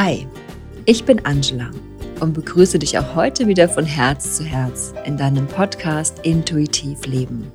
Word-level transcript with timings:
Hi, 0.00 0.28
ich 0.84 1.04
bin 1.04 1.26
Angela 1.26 1.72
und 2.20 2.32
begrüße 2.32 2.78
dich 2.78 2.96
auch 3.00 3.16
heute 3.16 3.48
wieder 3.48 3.68
von 3.68 3.84
Herz 3.84 4.36
zu 4.36 4.44
Herz 4.44 4.94
in 5.04 5.16
deinem 5.16 5.48
Podcast 5.48 6.20
Intuitiv 6.22 7.04
Leben. 7.04 7.50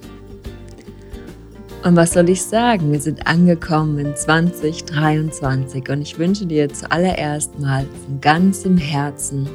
Und 1.86 1.96
was 1.96 2.12
soll 2.12 2.28
ich 2.28 2.44
sagen? 2.44 2.92
Wir 2.92 3.00
sind 3.00 3.26
angekommen 3.28 3.98
in 3.98 4.14
2023 4.14 5.87
und 5.87 6.01
ich 6.01 6.19
wünsche 6.19 6.46
dir 6.46 6.67
zuallererst 6.67 7.58
mal 7.60 7.85
von 8.06 8.19
ganzem 8.19 8.78
Herzen 8.78 9.49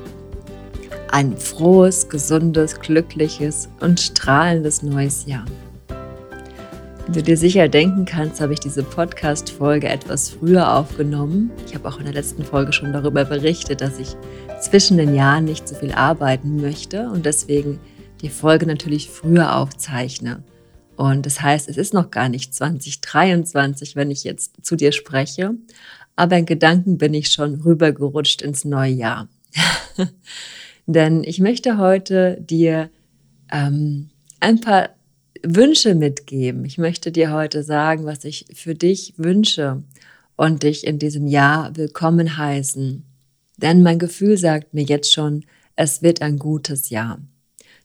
ein 1.10 1.36
frohes, 1.36 2.08
gesundes, 2.08 2.80
glückliches 2.80 3.68
und 3.80 4.00
strahlendes 4.00 4.82
neues 4.82 5.26
Jahr. 5.26 5.44
Wie 7.08 7.14
du 7.14 7.22
dir 7.22 7.38
sicher 7.38 7.68
denken 7.68 8.04
kannst, 8.04 8.38
habe 8.38 8.52
ich 8.52 8.60
diese 8.60 8.82
Podcast-Folge 8.82 9.88
etwas 9.88 10.28
früher 10.28 10.76
aufgenommen. 10.76 11.50
Ich 11.66 11.74
habe 11.74 11.88
auch 11.88 11.98
in 11.98 12.04
der 12.04 12.12
letzten 12.12 12.44
Folge 12.44 12.74
schon 12.74 12.92
darüber 12.92 13.24
berichtet, 13.24 13.80
dass 13.80 13.98
ich 13.98 14.14
zwischen 14.60 14.98
den 14.98 15.14
Jahren 15.14 15.46
nicht 15.46 15.66
so 15.66 15.74
viel 15.74 15.92
arbeiten 15.92 16.60
möchte 16.60 17.08
und 17.08 17.24
deswegen 17.24 17.80
die 18.20 18.28
Folge 18.28 18.66
natürlich 18.66 19.08
früher 19.08 19.56
aufzeichne. 19.56 20.42
Und 20.96 21.24
das 21.24 21.40
heißt, 21.40 21.70
es 21.70 21.78
ist 21.78 21.94
noch 21.94 22.10
gar 22.10 22.28
nicht 22.28 22.54
2023, 22.54 23.96
wenn 23.96 24.10
ich 24.10 24.22
jetzt 24.22 24.56
zu 24.60 24.76
dir 24.76 24.92
spreche, 24.92 25.54
aber 26.14 26.36
in 26.36 26.44
Gedanken 26.44 26.98
bin 26.98 27.14
ich 27.14 27.30
schon 27.30 27.54
rübergerutscht 27.62 28.42
ins 28.42 28.66
neue 28.66 28.92
Jahr. 28.92 29.28
Denn 30.86 31.24
ich 31.24 31.40
möchte 31.40 31.78
heute 31.78 32.36
dir 32.38 32.90
ähm, 33.50 34.10
ein 34.40 34.60
paar 34.60 34.90
Wünsche 35.42 35.94
mitgeben. 35.94 36.64
Ich 36.64 36.78
möchte 36.78 37.12
dir 37.12 37.32
heute 37.32 37.62
sagen, 37.62 38.04
was 38.04 38.24
ich 38.24 38.46
für 38.54 38.74
dich 38.74 39.14
wünsche 39.16 39.82
und 40.36 40.62
dich 40.62 40.86
in 40.86 40.98
diesem 40.98 41.26
Jahr 41.26 41.76
willkommen 41.76 42.36
heißen. 42.36 43.04
Denn 43.56 43.82
mein 43.82 43.98
Gefühl 43.98 44.36
sagt 44.36 44.74
mir 44.74 44.84
jetzt 44.84 45.12
schon, 45.12 45.44
es 45.76 46.02
wird 46.02 46.22
ein 46.22 46.38
gutes 46.38 46.90
Jahr. 46.90 47.20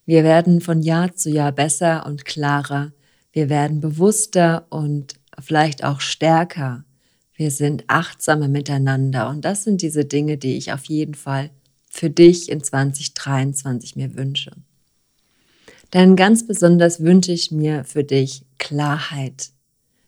Wir 0.05 0.23
werden 0.23 0.61
von 0.61 0.81
Jahr 0.81 1.15
zu 1.15 1.29
Jahr 1.29 1.51
besser 1.51 2.05
und 2.05 2.25
klarer. 2.25 2.91
Wir 3.31 3.49
werden 3.49 3.81
bewusster 3.81 4.65
und 4.69 5.15
vielleicht 5.39 5.83
auch 5.83 6.01
stärker. 6.01 6.83
Wir 7.35 7.51
sind 7.51 7.85
achtsamer 7.87 8.47
miteinander. 8.47 9.29
Und 9.29 9.45
das 9.45 9.63
sind 9.63 9.81
diese 9.81 10.05
Dinge, 10.05 10.37
die 10.37 10.57
ich 10.57 10.71
auf 10.71 10.85
jeden 10.85 11.15
Fall 11.15 11.49
für 11.89 12.09
dich 12.09 12.49
in 12.49 12.63
2023 12.63 13.95
mir 13.95 14.15
wünsche. 14.15 14.51
Denn 15.93 16.15
ganz 16.15 16.47
besonders 16.47 17.01
wünsche 17.01 17.31
ich 17.31 17.51
mir 17.51 17.83
für 17.83 18.03
dich 18.03 18.45
Klarheit, 18.57 19.51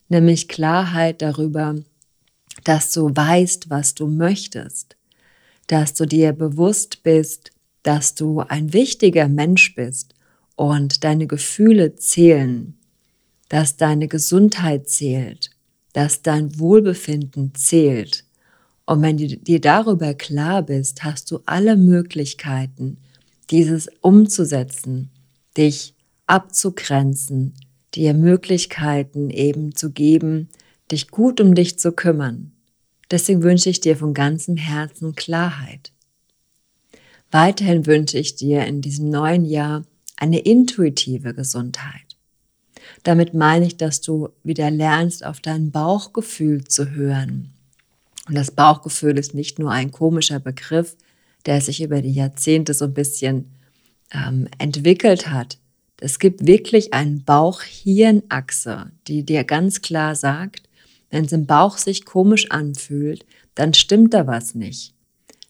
nämlich 0.09 0.47
Klarheit 0.47 1.21
darüber, 1.21 1.75
dass 2.63 2.91
du 2.91 3.15
weißt, 3.15 3.69
was 3.69 3.93
du 3.93 4.07
möchtest, 4.07 4.97
dass 5.67 5.93
du 5.93 6.07
dir 6.07 6.33
bewusst 6.33 7.03
bist, 7.03 7.51
dass 7.83 8.15
du 8.15 8.39
ein 8.39 8.73
wichtiger 8.73 9.27
Mensch 9.27 9.75
bist 9.75 10.15
und 10.55 11.03
deine 11.03 11.27
Gefühle 11.27 11.95
zählen, 11.95 12.75
dass 13.49 13.77
deine 13.77 14.07
Gesundheit 14.07 14.89
zählt, 14.89 15.51
dass 15.93 16.23
dein 16.23 16.57
Wohlbefinden 16.57 17.53
zählt. 17.53 18.25
Und 18.87 19.03
wenn 19.03 19.17
du 19.17 19.27
dir 19.27 19.61
darüber 19.61 20.15
klar 20.15 20.63
bist, 20.63 21.03
hast 21.03 21.29
du 21.29 21.41
alle 21.45 21.75
Möglichkeiten, 21.75 22.97
dieses 23.51 23.87
umzusetzen 24.01 25.11
dich 25.57 25.93
abzugrenzen, 26.27 27.53
dir 27.93 28.13
Möglichkeiten 28.13 29.29
eben 29.29 29.75
zu 29.75 29.91
geben, 29.91 30.49
dich 30.91 31.09
gut 31.09 31.39
um 31.39 31.55
dich 31.55 31.79
zu 31.79 31.91
kümmern. 31.91 32.51
Deswegen 33.11 33.43
wünsche 33.43 33.69
ich 33.69 33.79
dir 33.79 33.95
von 33.95 34.13
ganzem 34.13 34.57
Herzen 34.57 35.15
Klarheit. 35.15 35.91
Weiterhin 37.31 37.85
wünsche 37.85 38.17
ich 38.17 38.35
dir 38.35 38.65
in 38.65 38.81
diesem 38.81 39.09
neuen 39.09 39.45
Jahr 39.45 39.83
eine 40.17 40.39
intuitive 40.39 41.33
Gesundheit. 41.33 42.01
Damit 43.03 43.33
meine 43.33 43.65
ich, 43.67 43.77
dass 43.77 44.01
du 44.01 44.29
wieder 44.43 44.71
lernst, 44.71 45.25
auf 45.25 45.39
dein 45.39 45.71
Bauchgefühl 45.71 46.63
zu 46.63 46.91
hören. 46.91 47.51
Und 48.27 48.35
das 48.35 48.51
Bauchgefühl 48.51 49.17
ist 49.17 49.33
nicht 49.33 49.59
nur 49.59 49.71
ein 49.71 49.91
komischer 49.91 50.39
Begriff, 50.39 50.95
der 51.45 51.61
sich 51.61 51.81
über 51.81 52.01
die 52.01 52.13
Jahrzehnte 52.13 52.73
so 52.73 52.85
ein 52.85 52.93
bisschen 52.93 53.51
ähm, 54.11 54.47
entwickelt 54.57 55.29
hat. 55.29 55.57
Es 55.99 56.19
gibt 56.19 56.45
wirklich 56.45 56.93
eine 56.93 57.19
Bauch-Hirn-Achse, 57.25 58.91
die 59.07 59.23
dir 59.23 59.43
ganz 59.43 59.81
klar 59.81 60.15
sagt, 60.15 60.69
wenn 61.09 61.25
es 61.25 61.31
im 61.31 61.45
Bauch 61.45 61.77
sich 61.77 62.05
komisch 62.05 62.51
anfühlt, 62.51 63.25
dann 63.55 63.73
stimmt 63.73 64.13
da 64.13 64.27
was 64.27 64.55
nicht. 64.55 64.93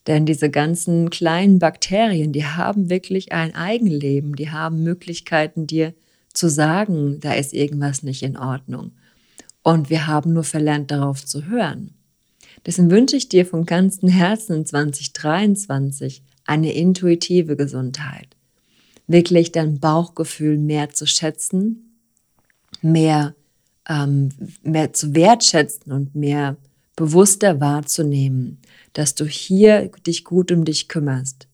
Denn 0.06 0.28
diese 0.28 0.52
ganzen 0.52 1.10
kleinen 1.10 1.58
Bakterien, 1.58 2.32
die 2.32 2.46
haben 2.46 2.92
wirklich 2.92 3.32
ein 3.32 3.56
Eigenleben, 3.56 4.36
die 4.36 4.52
haben 4.52 4.84
Möglichkeiten, 4.84 5.66
dir 5.66 5.96
zu 6.32 6.48
sagen, 6.48 7.20
da 7.22 7.34
ist 7.34 7.54
irgendwas 7.54 8.04
nicht 8.04 8.22
in 8.22 8.38
Ordnung. 8.38 8.92
Und 9.64 9.90
wir 9.90 10.06
haben 10.06 10.34
nur 10.34 10.44
verlernt, 10.44 10.92
darauf 10.92 11.26
zu 11.26 11.48
hören. 11.48 11.96
Deswegen 12.68 12.92
wünsche 12.92 13.16
ich 13.16 13.30
dir 13.30 13.48
von 13.48 13.66
ganzem 13.66 14.10
Herzen 14.10 14.58
in 14.58 14.66
2023 14.66 16.22
eine 16.46 16.72
intuitive 16.74 17.56
Gesundheit 17.56 18.35
wirklich 19.08 19.52
dein 19.52 19.80
Bauchgefühl 19.80 20.58
mehr 20.58 20.90
zu 20.90 21.06
schätzen, 21.06 22.00
mehr, 22.82 23.36
ähm, 23.88 24.30
mehr 24.64 24.94
zu 24.94 25.16
wertschätzen 25.16 25.92
und 25.92 26.16
mehr 26.16 26.58
bewusster 26.96 27.60
wahrzunehmen, 27.60 28.60
dass 28.94 29.16
du 29.16 29.26
hier 29.26 29.90
dich 30.06 30.24
gut 30.24 30.52
um 30.52 30.66
dich 30.66 30.88
kümmerst 30.88 31.48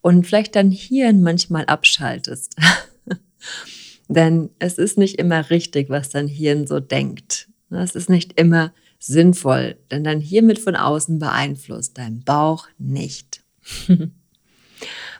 und 0.00 0.26
vielleicht 0.26 0.56
dein 0.56 0.70
Hirn 0.70 1.22
manchmal 1.22 1.64
abschaltest. 1.66 2.56
Denn 4.08 4.50
es 4.58 4.78
ist 4.78 4.98
nicht 4.98 5.16
immer 5.16 5.50
richtig, 5.50 5.90
was 5.90 6.08
dein 6.08 6.28
Hirn 6.28 6.66
so 6.66 6.80
denkt. 6.80 7.48
Es 7.70 7.94
ist 7.94 8.08
nicht 8.08 8.40
immer 8.40 8.72
sinnvoll, 8.98 9.76
denn 9.90 10.02
dein 10.02 10.20
Hirn 10.20 10.48
wird 10.48 10.58
von 10.58 10.74
außen 10.74 11.18
beeinflusst, 11.18 11.98
dein 11.98 12.24
Bauch 12.24 12.66
nicht. 12.78 13.42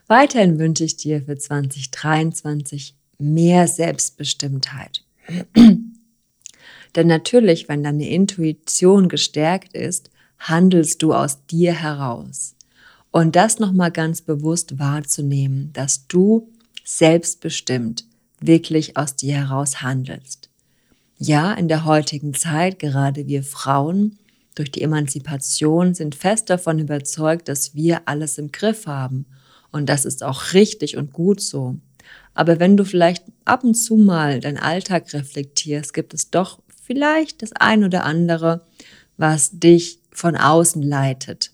Weiterhin 0.08 0.58
wünsche 0.58 0.84
ich 0.84 0.96
dir 0.96 1.22
für 1.22 1.36
2023 1.36 2.96
mehr 3.18 3.68
Selbstbestimmtheit. 3.68 5.04
Denn 6.96 7.06
natürlich, 7.06 7.68
wenn 7.68 7.84
deine 7.84 8.08
Intuition 8.08 9.10
gestärkt 9.10 9.74
ist, 9.74 10.10
handelst 10.38 11.02
du 11.02 11.12
aus 11.12 11.44
dir 11.46 11.74
heraus. 11.74 12.54
Und 13.10 13.36
das 13.36 13.58
nochmal 13.58 13.90
ganz 13.90 14.22
bewusst 14.22 14.78
wahrzunehmen, 14.78 15.70
dass 15.74 16.06
du 16.08 16.50
selbstbestimmt 16.84 18.06
wirklich 18.40 18.96
aus 18.96 19.14
dir 19.14 19.34
heraus 19.34 19.82
handelst. 19.82 20.48
Ja, 21.18 21.52
in 21.52 21.68
der 21.68 21.84
heutigen 21.84 22.32
Zeit, 22.32 22.78
gerade 22.78 23.26
wir 23.26 23.42
Frauen, 23.42 24.18
durch 24.54 24.70
die 24.70 24.82
Emanzipation 24.82 25.94
sind 25.94 26.14
fest 26.14 26.48
davon 26.48 26.78
überzeugt, 26.78 27.48
dass 27.48 27.74
wir 27.74 28.02
alles 28.06 28.38
im 28.38 28.52
Griff 28.52 28.86
haben 28.86 29.26
und 29.72 29.88
das 29.88 30.04
ist 30.04 30.22
auch 30.22 30.52
richtig 30.54 30.96
und 30.96 31.12
gut 31.12 31.40
so. 31.40 31.76
Aber 32.34 32.60
wenn 32.60 32.76
du 32.76 32.84
vielleicht 32.84 33.24
ab 33.44 33.64
und 33.64 33.74
zu 33.74 33.96
mal 33.96 34.40
deinen 34.40 34.58
Alltag 34.58 35.12
reflektierst, 35.12 35.92
gibt 35.92 36.14
es 36.14 36.30
doch 36.30 36.60
vielleicht 36.84 37.42
das 37.42 37.52
ein 37.52 37.84
oder 37.84 38.04
andere, 38.04 38.64
was 39.16 39.50
dich 39.58 40.00
von 40.10 40.36
außen 40.36 40.82
leitet. 40.82 41.50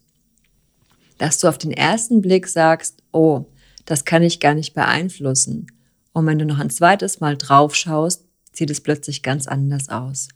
Dass 1.18 1.38
du 1.38 1.48
auf 1.48 1.58
den 1.58 1.72
ersten 1.72 2.20
Blick 2.20 2.46
sagst, 2.46 3.02
oh, 3.12 3.46
das 3.84 4.04
kann 4.04 4.22
ich 4.22 4.40
gar 4.40 4.54
nicht 4.54 4.74
beeinflussen. 4.74 5.66
Und 6.12 6.26
wenn 6.26 6.38
du 6.38 6.44
noch 6.44 6.58
ein 6.58 6.70
zweites 6.70 7.20
Mal 7.20 7.36
drauf 7.36 7.74
schaust, 7.74 8.24
sieht 8.52 8.70
es 8.70 8.80
plötzlich 8.80 9.22
ganz 9.22 9.46
anders 9.46 9.88
aus. 9.88 10.28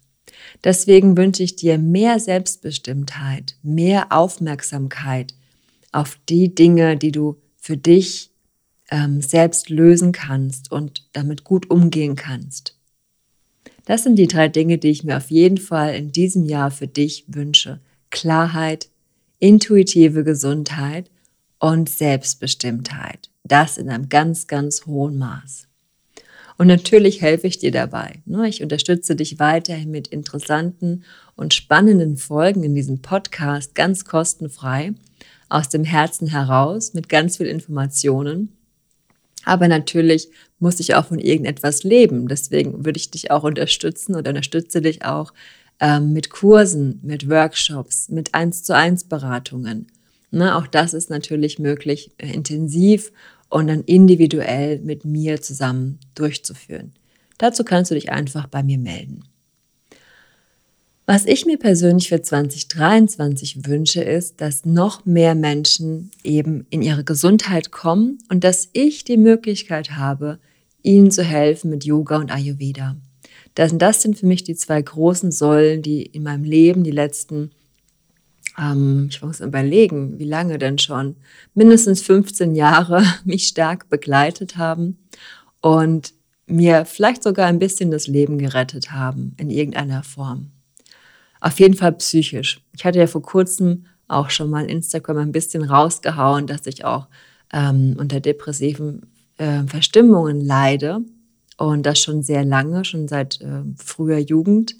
Deswegen 0.65 1.17
wünsche 1.17 1.43
ich 1.43 1.57
dir 1.57 1.79
mehr 1.79 2.19
Selbstbestimmtheit, 2.19 3.57
mehr 3.63 4.13
Aufmerksamkeit 4.13 5.35
auf 5.93 6.19
die 6.29 6.55
Dinge, 6.55 6.97
die 6.97 7.13
du 7.13 7.37
für 7.69 7.77
dich 7.77 8.31
ähm, 8.91 9.21
selbst 9.21 9.69
lösen 9.69 10.13
kannst 10.13 10.73
und 10.73 11.07
damit 11.13 11.45
gut 11.45 11.71
umgehen 11.71 12.17
kannst. 12.17 12.79
Das 13.85 14.05
sind 14.05 14.17
die 14.17 14.27
drei 14.27 14.49
Dinge, 14.49 14.79
die 14.79 14.89
ich 14.89 15.05
mir 15.05 15.19
auf 15.19 15.31
jeden 15.31 15.59
Fall 15.59 15.95
in 15.95 16.11
diesem 16.11 16.47
Jahr 16.47 16.71
für 16.71 16.87
dich 16.87 17.27
wünsche. 17.29 17.81
Klarheit, 18.09 18.89
intuitive 19.39 20.25
Gesundheit 20.25 21.11
und 21.59 21.91
Selbstbestimmtheit. 21.91 23.29
Das 23.45 23.77
in 23.77 23.91
einem 23.91 24.09
ganz, 24.09 24.47
ganz 24.47 24.87
hohen 24.87 25.19
Maß. 25.19 25.68
Und 26.59 26.67
natürlich 26.67 27.23
helfe 27.23 27.47
ich 27.47 27.59
dir 27.59 27.71
dabei. 27.71 28.21
Ne? 28.27 28.49
Ich 28.49 28.63
unterstütze 28.63 29.15
dich 29.15 29.39
weiterhin 29.39 29.93
mit 29.93 30.09
interessanten 30.09 31.05
und 31.37 31.55
spannenden 31.55 32.17
Folgen 32.17 32.65
in 32.65 32.75
diesem 32.75 33.01
Podcast 33.01 33.77
ganz 33.77 34.05
kostenfrei 34.05 34.93
aus 35.49 35.69
dem 35.69 35.85
Herzen 35.85 36.27
heraus 36.27 36.95
mit 36.95 37.09
ganz 37.09 37.37
viel 37.37 37.47
Informationen. 37.47 38.53
Aber 39.45 39.69
natürlich 39.69 40.29
muss 40.59 40.81
ich 40.81 40.97
auch 40.97 41.07
von 41.07 41.21
irgendetwas 41.21 41.85
leben. 41.85 42.27
Deswegen 42.27 42.85
würde 42.85 42.99
ich 42.99 43.13
dich 43.13 43.31
auch 43.31 43.45
unterstützen 43.45 44.17
und 44.17 44.27
unterstütze 44.27 44.83
dich 44.83 45.05
auch 45.05 45.33
ähm, 45.79 46.13
mit 46.13 46.29
Kursen, 46.29 46.99
mit 47.05 47.31
Workshops, 47.31 48.09
mit 48.09 48.35
1 48.35 48.65
zu 48.65 48.75
1 48.75 49.05
Beratungen. 49.05 49.87
Ne, 50.31 50.57
auch 50.57 50.67
das 50.67 50.93
ist 50.93 51.09
natürlich 51.09 51.59
möglich, 51.59 52.11
äh, 52.19 52.31
intensiv 52.33 53.13
und 53.49 53.69
dann 53.69 53.83
individuell 53.85 54.81
mit 54.81 55.05
mir 55.05 55.41
zusammen 55.41 55.99
durchzuführen. 56.15 56.93
Dazu 57.39 57.65
kannst 57.65 57.91
du 57.91 57.95
dich 57.95 58.11
einfach 58.11 58.47
bei 58.47 58.63
mir 58.63 58.79
melden. 58.79 59.25
Was 61.07 61.25
ich 61.25 61.47
mir 61.47 61.59
persönlich 61.59 62.11
für 62.11 62.21
2023 62.21 63.67
wünsche, 63.67 64.03
ist, 64.03 64.43
dass 64.43 64.67
noch 64.67 65.07
mehr 65.07 65.35
Menschen 65.35 66.11
eben 66.23 66.67
in 66.69 66.83
ihre 66.83 67.03
Gesundheit 67.03 67.71
kommen 67.71 68.19
und 68.29 68.45
dass 68.45 68.69
ich 68.75 69.05
die 69.05 69.17
Möglichkeit 69.17 69.93
habe, 69.93 70.39
ihnen 70.83 71.11
zu 71.11 71.23
helfen 71.23 71.71
mit 71.71 71.87
Yoga 71.87 72.19
und 72.19 72.31
Ayurveda. 72.31 72.97
Das, 73.55 73.73
das 73.79 74.03
sind 74.03 74.19
für 74.19 74.27
mich 74.27 74.45
die 74.45 74.55
zwei 74.55 74.83
großen 74.83 75.33
Säulen, 75.33 75.81
die 75.81 76.03
in 76.03 76.25
meinem 76.25 76.45
Leben 76.45 76.85
die 76.85 76.91
letzten, 76.91 77.53
ähm, 78.59 79.09
ich 79.11 79.23
muss 79.23 79.41
überlegen, 79.41 80.19
wie 80.19 80.25
lange 80.25 80.59
denn 80.59 80.79
schon, 80.79 81.17
mindestens 81.55 82.03
15 82.03 82.55
Jahre 82.55 83.03
mich 83.25 83.47
stark 83.47 83.89
begleitet 83.89 84.57
haben 84.57 84.99
und 85.61 86.13
mir 86.47 86.85
vielleicht 86.85 87.23
sogar 87.23 87.47
ein 87.47 87.59
bisschen 87.59 87.91
das 87.91 88.07
Leben 88.07 88.39
gerettet 88.39 88.91
haben 88.91 89.35
in 89.39 89.51
irgendeiner 89.51 90.03
Form. 90.03 90.51
Auf 91.41 91.61
jeden 91.61 91.75
Fall 91.75 91.93
psychisch. 91.93 92.61
Ich 92.75 92.85
hatte 92.85 92.99
ja 92.99 93.07
vor 93.07 93.23
kurzem 93.23 93.85
auch 94.09 94.31
schon 94.31 94.51
mal 94.51 94.69
Instagram 94.69 95.19
ein 95.19 95.33
bisschen 95.33 95.63
rausgehauen, 95.63 96.47
dass 96.47 96.67
ich 96.67 96.85
auch 96.85 97.07
ähm, 97.53 97.97
unter 97.99 98.21
depressiven 98.21 99.03
äh, 99.37 99.63
Verstimmungen 99.65 100.41
leide 100.41 101.01
und 101.59 101.85
das 101.85 102.01
schon 102.01 102.23
sehr 102.23 102.45
lange, 102.45 102.85
schon 102.85 103.09
seit 103.09 103.41
äh, 103.41 103.63
früher 103.77 104.19
Jugend 104.19 104.75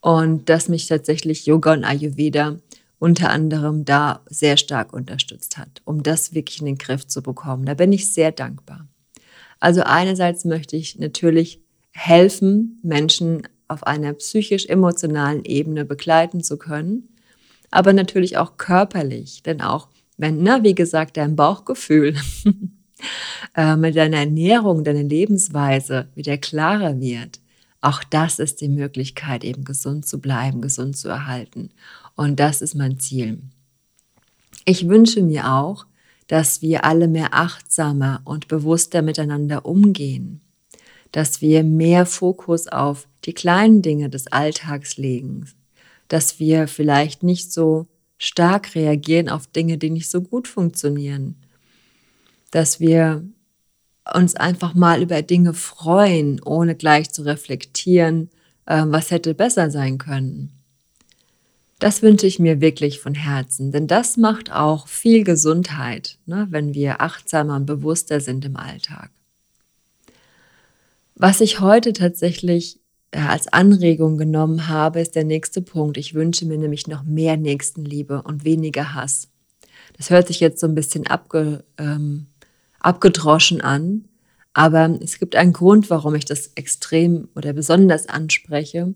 und 0.00 0.48
dass 0.48 0.68
mich 0.68 0.86
tatsächlich 0.86 1.46
Yoga 1.46 1.72
und 1.72 1.84
Ayurveda 1.84 2.56
unter 2.98 3.30
anderem 3.30 3.84
da 3.84 4.24
sehr 4.28 4.56
stark 4.56 4.92
unterstützt 4.92 5.56
hat, 5.56 5.82
um 5.84 6.02
das 6.02 6.34
wirklich 6.34 6.60
in 6.60 6.66
den 6.66 6.78
Griff 6.78 7.06
zu 7.06 7.22
bekommen. 7.22 7.64
Da 7.64 7.74
bin 7.74 7.92
ich 7.92 8.12
sehr 8.12 8.32
dankbar. 8.32 8.88
Also 9.60 9.82
einerseits 9.82 10.44
möchte 10.44 10.76
ich 10.76 10.98
natürlich 10.98 11.62
helfen, 11.92 12.80
Menschen 12.82 13.46
auf 13.66 13.86
einer 13.86 14.12
psychisch-emotionalen 14.14 15.44
Ebene 15.44 15.84
begleiten 15.84 16.42
zu 16.42 16.58
können, 16.58 17.08
aber 17.70 17.92
natürlich 17.92 18.38
auch 18.38 18.56
körperlich, 18.56 19.42
denn 19.42 19.60
auch 19.60 19.88
wenn, 20.16 20.42
na, 20.42 20.64
wie 20.64 20.74
gesagt, 20.74 21.16
dein 21.16 21.36
Bauchgefühl 21.36 22.16
äh, 23.56 23.76
mit 23.76 23.94
deiner 23.94 24.18
Ernährung, 24.18 24.82
deiner 24.82 25.02
Lebensweise 25.02 26.08
wieder 26.14 26.38
klarer 26.38 26.98
wird, 27.00 27.40
auch 27.80 28.02
das 28.02 28.38
ist 28.38 28.60
die 28.60 28.68
Möglichkeit, 28.68 29.44
eben 29.44 29.64
gesund 29.64 30.06
zu 30.06 30.20
bleiben, 30.20 30.60
gesund 30.60 30.96
zu 30.96 31.08
erhalten. 31.08 31.70
Und 32.16 32.40
das 32.40 32.60
ist 32.60 32.74
mein 32.74 32.98
Ziel. 32.98 33.40
Ich 34.64 34.88
wünsche 34.88 35.22
mir 35.22 35.52
auch, 35.52 35.86
dass 36.26 36.60
wir 36.60 36.84
alle 36.84 37.08
mehr 37.08 37.34
achtsamer 37.34 38.20
und 38.24 38.48
bewusster 38.48 39.02
miteinander 39.02 39.64
umgehen, 39.64 40.40
dass 41.12 41.40
wir 41.40 41.62
mehr 41.62 42.04
Fokus 42.04 42.68
auf 42.68 43.08
die 43.24 43.32
kleinen 43.32 43.80
Dinge 43.80 44.10
des 44.10 44.26
Alltags 44.26 44.96
legen, 44.98 45.48
dass 46.08 46.38
wir 46.38 46.68
vielleicht 46.68 47.22
nicht 47.22 47.52
so 47.52 47.86
stark 48.18 48.74
reagieren 48.74 49.28
auf 49.28 49.46
Dinge, 49.46 49.78
die 49.78 49.90
nicht 49.90 50.10
so 50.10 50.20
gut 50.20 50.48
funktionieren, 50.48 51.36
dass 52.50 52.80
wir 52.80 53.24
uns 54.14 54.36
einfach 54.36 54.74
mal 54.74 55.02
über 55.02 55.22
Dinge 55.22 55.54
freuen, 55.54 56.40
ohne 56.42 56.74
gleich 56.74 57.10
zu 57.10 57.22
reflektieren, 57.22 58.30
ähm, 58.66 58.92
was 58.92 59.10
hätte 59.10 59.34
besser 59.34 59.70
sein 59.70 59.98
können. 59.98 60.52
Das 61.78 62.02
wünsche 62.02 62.26
ich 62.26 62.38
mir 62.38 62.60
wirklich 62.60 63.00
von 63.00 63.14
Herzen, 63.14 63.70
denn 63.70 63.86
das 63.86 64.16
macht 64.16 64.52
auch 64.52 64.88
viel 64.88 65.22
Gesundheit, 65.22 66.18
ne, 66.26 66.48
wenn 66.50 66.74
wir 66.74 67.00
achtsamer 67.00 67.54
und 67.56 67.66
bewusster 67.66 68.20
sind 68.20 68.44
im 68.44 68.56
Alltag. 68.56 69.10
Was 71.14 71.40
ich 71.40 71.60
heute 71.60 71.92
tatsächlich 71.92 72.80
äh, 73.10 73.18
als 73.18 73.52
Anregung 73.52 74.18
genommen 74.18 74.68
habe, 74.68 75.00
ist 75.00 75.16
der 75.16 75.24
nächste 75.24 75.62
Punkt. 75.62 75.96
Ich 75.96 76.14
wünsche 76.14 76.46
mir 76.46 76.58
nämlich 76.58 76.86
noch 76.86 77.02
mehr 77.02 77.36
Nächstenliebe 77.36 78.22
und 78.22 78.44
weniger 78.44 78.94
Hass. 78.94 79.28
Das 79.96 80.10
hört 80.10 80.28
sich 80.28 80.40
jetzt 80.40 80.60
so 80.60 80.66
ein 80.66 80.76
bisschen 80.76 81.06
abge, 81.06 81.64
ähm, 81.76 82.27
abgedroschen 82.80 83.60
an, 83.60 84.04
aber 84.52 84.98
es 85.00 85.18
gibt 85.18 85.36
einen 85.36 85.52
Grund, 85.52 85.90
warum 85.90 86.14
ich 86.14 86.24
das 86.24 86.52
extrem 86.54 87.28
oder 87.34 87.52
besonders 87.52 88.08
anspreche. 88.08 88.94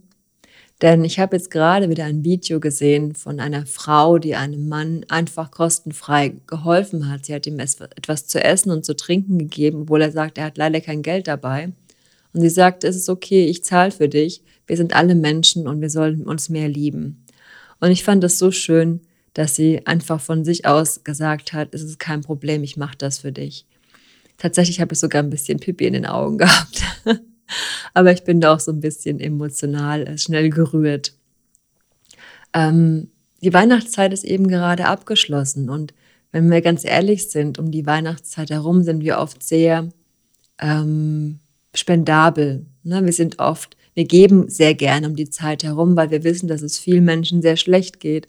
Denn 0.80 1.04
ich 1.04 1.20
habe 1.20 1.36
jetzt 1.36 1.52
gerade 1.52 1.88
wieder 1.88 2.04
ein 2.04 2.24
Video 2.24 2.58
gesehen 2.58 3.14
von 3.14 3.38
einer 3.38 3.66
Frau, 3.66 4.18
die 4.18 4.34
einem 4.34 4.68
Mann 4.68 5.06
einfach 5.08 5.52
kostenfrei 5.52 6.34
geholfen 6.48 7.08
hat. 7.08 7.26
Sie 7.26 7.34
hat 7.34 7.46
ihm 7.46 7.60
etwas 7.60 8.26
zu 8.26 8.42
essen 8.42 8.72
und 8.72 8.84
zu 8.84 8.96
trinken 8.96 9.38
gegeben, 9.38 9.82
obwohl 9.82 10.02
er 10.02 10.10
sagt, 10.10 10.38
er 10.38 10.46
hat 10.46 10.58
leider 10.58 10.80
kein 10.80 11.02
Geld 11.02 11.28
dabei. 11.28 11.72
Und 12.32 12.40
sie 12.40 12.48
sagt, 12.48 12.82
es 12.82 12.96
ist 12.96 13.08
okay, 13.08 13.46
ich 13.46 13.62
zahle 13.62 13.92
für 13.92 14.08
dich. 14.08 14.42
Wir 14.66 14.76
sind 14.76 14.96
alle 14.96 15.14
Menschen 15.14 15.68
und 15.68 15.80
wir 15.80 15.90
sollen 15.90 16.24
uns 16.24 16.48
mehr 16.48 16.68
lieben. 16.68 17.24
Und 17.78 17.92
ich 17.92 18.02
fand 18.02 18.24
es 18.24 18.38
so 18.38 18.50
schön, 18.50 19.02
dass 19.34 19.54
sie 19.54 19.86
einfach 19.86 20.20
von 20.20 20.44
sich 20.44 20.66
aus 20.66 21.04
gesagt 21.04 21.52
hat, 21.52 21.74
es 21.74 21.82
ist 21.82 22.00
kein 22.00 22.22
Problem, 22.22 22.64
ich 22.64 22.76
mache 22.76 22.96
das 22.98 23.18
für 23.20 23.30
dich. 23.32 23.66
Tatsächlich 24.42 24.80
habe 24.80 24.92
ich 24.92 24.98
sogar 24.98 25.22
ein 25.22 25.30
bisschen 25.30 25.60
Pipi 25.60 25.86
in 25.86 25.92
den 25.92 26.04
Augen 26.04 26.36
gehabt. 26.36 26.82
Aber 27.94 28.10
ich 28.10 28.24
bin 28.24 28.40
da 28.40 28.54
auch 28.54 28.58
so 28.58 28.72
ein 28.72 28.80
bisschen 28.80 29.20
emotional, 29.20 30.02
äh, 30.02 30.18
schnell 30.18 30.50
gerührt. 30.50 31.12
Ähm, 32.52 33.12
die 33.40 33.54
Weihnachtszeit 33.54 34.12
ist 34.12 34.24
eben 34.24 34.48
gerade 34.48 34.86
abgeschlossen 34.86 35.70
und 35.70 35.94
wenn 36.32 36.50
wir 36.50 36.60
ganz 36.60 36.84
ehrlich 36.84 37.30
sind, 37.30 37.60
um 37.60 37.70
die 37.70 37.86
Weihnachtszeit 37.86 38.50
herum 38.50 38.82
sind 38.82 39.02
wir 39.02 39.18
oft 39.18 39.44
sehr 39.44 39.90
ähm, 40.58 41.38
spendabel. 41.72 42.66
Ne? 42.82 43.04
Wir 43.04 43.12
sind 43.12 43.38
oft, 43.38 43.76
wir 43.94 44.06
geben 44.06 44.48
sehr 44.48 44.74
gerne 44.74 45.06
um 45.06 45.14
die 45.14 45.30
Zeit 45.30 45.62
herum, 45.62 45.94
weil 45.94 46.10
wir 46.10 46.24
wissen, 46.24 46.48
dass 46.48 46.62
es 46.62 46.80
vielen 46.80 47.04
Menschen 47.04 47.42
sehr 47.42 47.56
schlecht 47.56 48.00
geht 48.00 48.26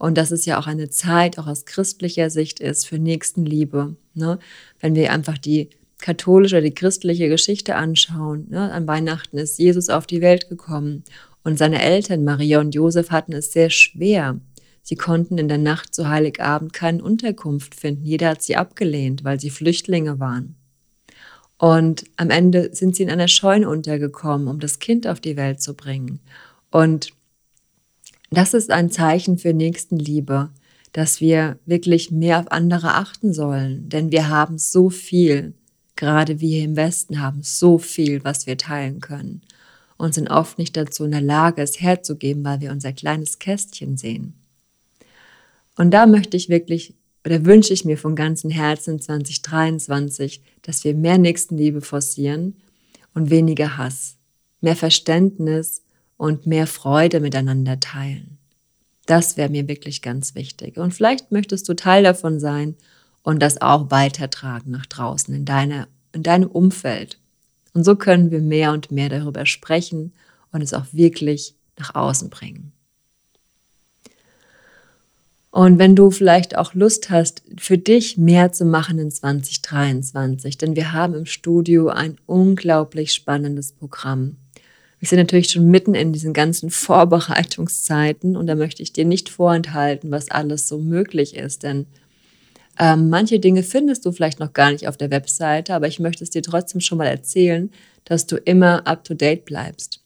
und 0.00 0.16
dass 0.16 0.30
es 0.30 0.46
ja 0.46 0.58
auch 0.58 0.66
eine 0.66 0.88
Zeit, 0.88 1.38
auch 1.38 1.46
aus 1.46 1.66
christlicher 1.66 2.30
Sicht 2.30 2.58
ist, 2.58 2.86
für 2.86 2.98
Nächstenliebe. 2.98 3.96
Ne? 4.14 4.38
Wenn 4.80 4.94
wir 4.94 5.12
einfach 5.12 5.36
die 5.36 5.68
katholische 5.98 6.56
oder 6.56 6.62
die 6.62 6.74
christliche 6.74 7.28
Geschichte 7.28 7.76
anschauen, 7.76 8.46
ne? 8.48 8.72
an 8.72 8.86
Weihnachten 8.86 9.36
ist 9.36 9.58
Jesus 9.58 9.90
auf 9.90 10.06
die 10.06 10.22
Welt 10.22 10.48
gekommen 10.48 11.04
und 11.44 11.58
seine 11.58 11.82
Eltern, 11.82 12.24
Maria 12.24 12.60
und 12.60 12.74
Josef, 12.74 13.10
hatten 13.10 13.34
es 13.34 13.52
sehr 13.52 13.68
schwer. 13.68 14.40
Sie 14.80 14.96
konnten 14.96 15.36
in 15.36 15.48
der 15.48 15.58
Nacht 15.58 15.94
zu 15.94 16.08
Heiligabend 16.08 16.72
keine 16.72 17.04
Unterkunft 17.04 17.74
finden. 17.74 18.06
Jeder 18.06 18.30
hat 18.30 18.42
sie 18.42 18.56
abgelehnt, 18.56 19.22
weil 19.22 19.38
sie 19.38 19.50
Flüchtlinge 19.50 20.18
waren. 20.18 20.56
Und 21.58 22.04
am 22.16 22.30
Ende 22.30 22.70
sind 22.72 22.96
sie 22.96 23.02
in 23.02 23.10
einer 23.10 23.28
Scheune 23.28 23.68
untergekommen, 23.68 24.48
um 24.48 24.60
das 24.60 24.78
Kind 24.78 25.06
auf 25.06 25.20
die 25.20 25.36
Welt 25.36 25.60
zu 25.60 25.74
bringen. 25.74 26.20
Und 26.70 27.12
das 28.30 28.54
ist 28.54 28.70
ein 28.70 28.90
Zeichen 28.90 29.38
für 29.38 29.52
Nächstenliebe, 29.52 30.50
dass 30.92 31.20
wir 31.20 31.58
wirklich 31.66 32.10
mehr 32.10 32.40
auf 32.40 32.50
andere 32.50 32.94
achten 32.94 33.32
sollen. 33.32 33.88
Denn 33.88 34.10
wir 34.12 34.28
haben 34.28 34.58
so 34.58 34.90
viel, 34.90 35.54
gerade 35.96 36.40
wir 36.40 36.64
im 36.64 36.76
Westen 36.76 37.20
haben 37.20 37.42
so 37.42 37.78
viel, 37.78 38.24
was 38.24 38.46
wir 38.46 38.56
teilen 38.56 39.00
können. 39.00 39.42
Und 39.96 40.14
sind 40.14 40.30
oft 40.30 40.58
nicht 40.58 40.76
dazu 40.76 41.04
in 41.04 41.10
der 41.10 41.20
Lage, 41.20 41.60
es 41.60 41.80
herzugeben, 41.80 42.44
weil 42.44 42.60
wir 42.60 42.70
unser 42.70 42.92
kleines 42.92 43.38
Kästchen 43.38 43.96
sehen. 43.96 44.34
Und 45.76 45.90
da 45.90 46.06
möchte 46.06 46.36
ich 46.36 46.48
wirklich 46.48 46.94
oder 47.24 47.44
wünsche 47.44 47.74
ich 47.74 47.84
mir 47.84 47.98
von 47.98 48.16
ganzem 48.16 48.50
Herzen 48.50 49.00
2023, 49.00 50.42
dass 50.62 50.84
wir 50.84 50.94
mehr 50.94 51.18
Nächstenliebe 51.18 51.80
forcieren 51.82 52.56
und 53.14 53.30
weniger 53.30 53.76
Hass, 53.76 54.16
mehr 54.60 54.76
Verständnis 54.76 55.82
und 56.20 56.44
mehr 56.44 56.66
Freude 56.66 57.18
miteinander 57.18 57.80
teilen. 57.80 58.36
Das 59.06 59.38
wäre 59.38 59.48
mir 59.48 59.68
wirklich 59.68 60.02
ganz 60.02 60.34
wichtig. 60.34 60.76
Und 60.76 60.92
vielleicht 60.92 61.32
möchtest 61.32 61.66
du 61.66 61.74
Teil 61.74 62.02
davon 62.02 62.38
sein 62.38 62.76
und 63.22 63.40
das 63.40 63.62
auch 63.62 63.90
weitertragen 63.90 64.70
nach 64.70 64.84
draußen 64.84 65.34
in, 65.34 65.46
deiner, 65.46 65.88
in 66.12 66.22
deinem 66.22 66.50
Umfeld. 66.50 67.18
Und 67.72 67.84
so 67.84 67.96
können 67.96 68.30
wir 68.30 68.42
mehr 68.42 68.72
und 68.72 68.90
mehr 68.90 69.08
darüber 69.08 69.46
sprechen 69.46 70.12
und 70.52 70.60
es 70.60 70.74
auch 70.74 70.84
wirklich 70.92 71.54
nach 71.78 71.94
außen 71.94 72.28
bringen. 72.28 72.72
Und 75.50 75.78
wenn 75.78 75.96
du 75.96 76.10
vielleicht 76.10 76.54
auch 76.54 76.74
Lust 76.74 77.08
hast, 77.08 77.44
für 77.56 77.78
dich 77.78 78.18
mehr 78.18 78.52
zu 78.52 78.66
machen 78.66 78.98
in 78.98 79.10
2023, 79.10 80.58
denn 80.58 80.76
wir 80.76 80.92
haben 80.92 81.14
im 81.14 81.24
Studio 81.24 81.88
ein 81.88 82.18
unglaublich 82.26 83.14
spannendes 83.14 83.72
Programm. 83.72 84.36
Wir 85.00 85.08
sind 85.08 85.18
natürlich 85.18 85.50
schon 85.50 85.70
mitten 85.70 85.94
in 85.94 86.12
diesen 86.12 86.34
ganzen 86.34 86.70
Vorbereitungszeiten 86.70 88.36
und 88.36 88.46
da 88.46 88.54
möchte 88.54 88.82
ich 88.82 88.92
dir 88.92 89.06
nicht 89.06 89.30
vorenthalten, 89.30 90.10
was 90.10 90.30
alles 90.30 90.68
so 90.68 90.78
möglich 90.78 91.34
ist, 91.34 91.62
denn 91.62 91.86
ähm, 92.78 93.08
manche 93.08 93.40
Dinge 93.40 93.62
findest 93.62 94.06
du 94.06 94.12
vielleicht 94.12 94.40
noch 94.40 94.52
gar 94.52 94.70
nicht 94.72 94.86
auf 94.88 94.96
der 94.96 95.10
Webseite, 95.10 95.74
aber 95.74 95.88
ich 95.88 96.00
möchte 96.00 96.22
es 96.22 96.30
dir 96.30 96.42
trotzdem 96.42 96.80
schon 96.80 96.98
mal 96.98 97.06
erzählen, 97.06 97.70
dass 98.04 98.26
du 98.26 98.36
immer 98.36 98.86
up 98.86 99.04
to 99.04 99.14
date 99.14 99.44
bleibst. 99.46 100.00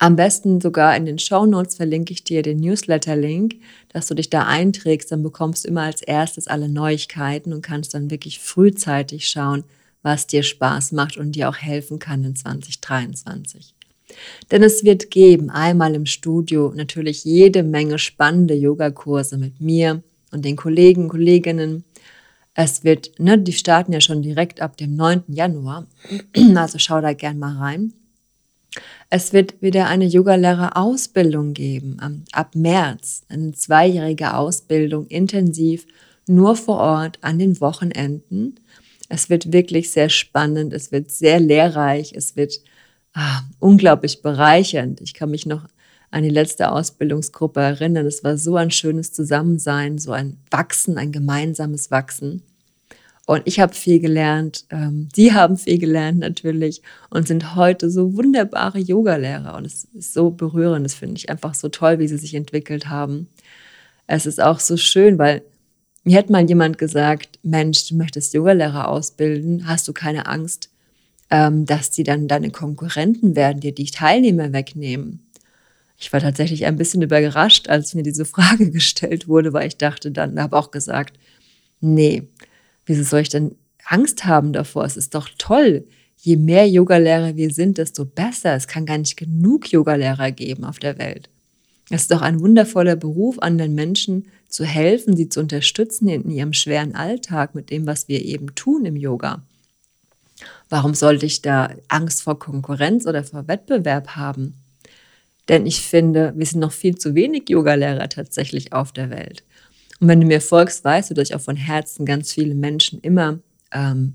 Am 0.00 0.14
besten 0.14 0.60
sogar 0.60 0.96
in 0.96 1.06
den 1.06 1.18
Show 1.18 1.44
Notes 1.44 1.74
verlinke 1.74 2.12
ich 2.12 2.22
dir 2.22 2.42
den 2.42 2.60
Newsletter-Link, 2.60 3.56
dass 3.92 4.06
du 4.06 4.14
dich 4.14 4.30
da 4.30 4.46
einträgst. 4.46 5.10
Dann 5.10 5.24
bekommst 5.24 5.64
du 5.64 5.68
immer 5.68 5.82
als 5.82 6.02
erstes 6.02 6.46
alle 6.46 6.68
Neuigkeiten 6.68 7.52
und 7.52 7.62
kannst 7.62 7.94
dann 7.94 8.10
wirklich 8.10 8.38
frühzeitig 8.38 9.28
schauen, 9.28 9.64
was 10.02 10.28
dir 10.28 10.44
Spaß 10.44 10.92
macht 10.92 11.16
und 11.16 11.32
dir 11.32 11.48
auch 11.48 11.56
helfen 11.56 11.98
kann 11.98 12.22
in 12.22 12.36
2023. 12.36 13.74
Denn 14.50 14.62
es 14.62 14.84
wird 14.84 15.10
geben, 15.10 15.50
einmal 15.50 15.94
im 15.94 16.06
Studio, 16.06 16.72
natürlich 16.74 17.24
jede 17.24 17.62
Menge 17.62 17.98
spannende 17.98 18.54
Yogakurse 18.54 19.36
mit 19.38 19.60
mir 19.60 20.02
und 20.32 20.44
den 20.44 20.56
Kollegen, 20.56 21.08
Kolleginnen. 21.08 21.84
Es 22.54 22.84
wird, 22.84 23.18
ne, 23.18 23.38
die 23.38 23.52
starten 23.52 23.92
ja 23.92 24.00
schon 24.00 24.22
direkt 24.22 24.60
ab 24.60 24.76
dem 24.76 24.96
9. 24.96 25.24
Januar, 25.28 25.86
also 26.56 26.78
schau 26.78 27.00
da 27.00 27.12
gern 27.12 27.38
mal 27.38 27.56
rein. 27.56 27.92
Es 29.10 29.32
wird 29.32 29.62
wieder 29.62 29.86
eine 29.86 30.04
Yogalehrerausbildung 30.04 31.54
geben 31.54 31.96
ab 32.32 32.54
März, 32.54 33.22
eine 33.28 33.52
zweijährige 33.52 34.34
Ausbildung 34.34 35.06
intensiv 35.06 35.86
nur 36.26 36.56
vor 36.56 36.78
Ort 36.78 37.18
an 37.22 37.38
den 37.38 37.60
Wochenenden. 37.60 38.60
Es 39.08 39.30
wird 39.30 39.52
wirklich 39.52 39.90
sehr 39.90 40.10
spannend, 40.10 40.74
es 40.74 40.92
wird 40.92 41.10
sehr 41.10 41.40
lehrreich, 41.40 42.12
es 42.14 42.36
wird 42.36 42.60
ah, 43.14 43.42
unglaublich 43.58 44.22
bereichernd. 44.22 45.00
Ich 45.00 45.14
kann 45.14 45.30
mich 45.30 45.46
noch 45.46 45.66
an 46.10 46.22
die 46.22 46.30
letzte 46.30 46.72
Ausbildungsgruppe 46.72 47.60
erinnern. 47.60 48.06
Es 48.06 48.24
war 48.24 48.38
so 48.38 48.56
ein 48.56 48.70
schönes 48.70 49.12
Zusammensein, 49.12 49.98
so 49.98 50.12
ein 50.12 50.38
Wachsen, 50.50 50.96
ein 50.96 51.12
gemeinsames 51.12 51.90
Wachsen. 51.90 52.42
Und 53.26 53.42
ich 53.44 53.60
habe 53.60 53.74
viel 53.74 54.00
gelernt, 54.00 54.64
ähm, 54.70 55.10
sie 55.14 55.34
haben 55.34 55.58
viel 55.58 55.78
gelernt 55.78 56.18
natürlich 56.18 56.80
und 57.10 57.28
sind 57.28 57.56
heute 57.56 57.90
so 57.90 58.16
wunderbare 58.16 58.78
Yogalehrer. 58.78 59.54
Und 59.54 59.66
es 59.66 59.84
ist 59.92 60.14
so 60.14 60.30
berührend, 60.30 60.86
das 60.86 60.94
finde 60.94 61.18
ich 61.18 61.28
einfach 61.28 61.54
so 61.54 61.68
toll, 61.68 61.98
wie 61.98 62.08
sie 62.08 62.16
sich 62.16 62.34
entwickelt 62.34 62.88
haben. 62.88 63.28
Es 64.06 64.24
ist 64.24 64.40
auch 64.40 64.60
so 64.60 64.78
schön, 64.78 65.18
weil 65.18 65.42
mir 66.04 66.16
hat 66.16 66.30
mal 66.30 66.48
jemand 66.48 66.78
gesagt, 66.78 67.38
Mensch, 67.42 67.86
du 67.88 67.96
möchtest 67.96 68.32
Yogalehrer 68.32 68.88
ausbilden, 68.88 69.68
hast 69.68 69.86
du 69.86 69.92
keine 69.92 70.24
Angst, 70.24 70.70
ähm, 71.30 71.66
dass 71.66 71.90
die 71.90 72.04
dann 72.04 72.28
deine 72.28 72.50
Konkurrenten 72.50 73.36
werden, 73.36 73.60
dir 73.60 73.72
die 73.74 73.90
Teilnehmer 73.90 74.52
wegnehmen? 74.52 75.26
Ich 75.98 76.12
war 76.12 76.20
tatsächlich 76.20 76.66
ein 76.66 76.76
bisschen 76.76 77.02
überrascht, 77.02 77.68
als 77.68 77.94
mir 77.94 78.02
diese 78.02 78.24
Frage 78.24 78.70
gestellt 78.72 79.28
wurde, 79.28 79.52
weil 79.52 79.68
ich 79.68 79.76
dachte 79.76 80.10
dann, 80.10 80.40
habe 80.40 80.56
auch 80.56 80.70
gesagt, 80.70 81.18
nee, 81.80 82.28
Wieso 82.88 83.02
soll 83.02 83.20
ich 83.20 83.28
denn 83.28 83.54
Angst 83.84 84.24
haben 84.24 84.54
davor? 84.54 84.84
Es 84.86 84.96
ist 84.96 85.14
doch 85.14 85.28
toll. 85.36 85.86
Je 86.16 86.36
mehr 86.36 86.66
Yogalehrer 86.66 87.36
wir 87.36 87.50
sind, 87.50 87.76
desto 87.76 88.06
besser. 88.06 88.54
Es 88.54 88.66
kann 88.66 88.86
gar 88.86 88.96
nicht 88.96 89.18
genug 89.18 89.70
Yogalehrer 89.70 90.32
geben 90.32 90.64
auf 90.64 90.78
der 90.78 90.98
Welt. 90.98 91.28
Es 91.90 92.02
ist 92.02 92.10
doch 92.10 92.22
ein 92.22 92.40
wundervoller 92.40 92.96
Beruf, 92.96 93.38
anderen 93.40 93.74
Menschen 93.74 94.26
zu 94.48 94.64
helfen, 94.64 95.16
sie 95.16 95.28
zu 95.28 95.40
unterstützen 95.40 96.08
in 96.08 96.30
ihrem 96.30 96.54
schweren 96.54 96.94
Alltag 96.94 97.54
mit 97.54 97.70
dem, 97.70 97.86
was 97.86 98.08
wir 98.08 98.24
eben 98.24 98.54
tun 98.54 98.86
im 98.86 98.96
Yoga. 98.96 99.42
Warum 100.68 100.94
sollte 100.94 101.26
ich 101.26 101.42
da 101.42 101.70
Angst 101.88 102.22
vor 102.22 102.38
Konkurrenz 102.38 103.06
oder 103.06 103.24
vor 103.24 103.48
Wettbewerb 103.48 104.16
haben? 104.16 104.54
Denn 105.48 105.66
ich 105.66 105.80
finde, 105.80 106.34
wir 106.36 106.44
sind 106.44 106.60
noch 106.60 106.72
viel 106.72 106.96
zu 106.96 107.14
wenig 107.14 107.48
Yogalehrer 107.48 108.08
tatsächlich 108.08 108.72
auf 108.72 108.92
der 108.92 109.10
Welt. 109.10 109.44
Und 110.00 110.08
wenn 110.08 110.20
du 110.20 110.26
mir 110.26 110.40
folgst, 110.40 110.84
weißt 110.84 111.10
du, 111.10 111.14
dass 111.14 111.30
ich 111.30 111.34
auch 111.34 111.40
von 111.40 111.56
Herzen 111.56 112.04
ganz 112.04 112.32
viele 112.32 112.54
Menschen 112.54 113.00
immer, 113.00 113.38
ähm, 113.72 114.14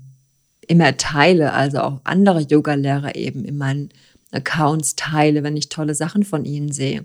immer 0.66 0.96
teile, 0.96 1.52
also 1.52 1.80
auch 1.80 2.00
andere 2.04 2.40
Yoga-Lehrer 2.40 3.16
eben 3.16 3.44
in 3.44 3.58
meinen 3.58 3.90
Accounts 4.30 4.96
teile, 4.96 5.42
wenn 5.42 5.56
ich 5.56 5.68
tolle 5.68 5.94
Sachen 5.94 6.24
von 6.24 6.44
ihnen 6.44 6.72
sehe. 6.72 7.04